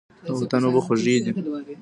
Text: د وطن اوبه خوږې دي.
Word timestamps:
د 0.25 0.29
وطن 0.39 0.61
اوبه 0.65 0.81
خوږې 0.85 1.15
دي. 1.23 1.31